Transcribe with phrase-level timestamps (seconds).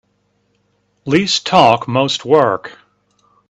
[1.05, 2.79] Least talk most work.